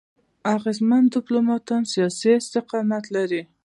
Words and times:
اغېزمن 0.55 1.03
ډيپلوماټان 1.13 1.83
سیاسي 1.93 2.31
استقامت 2.41 3.03
لري. 3.15 3.41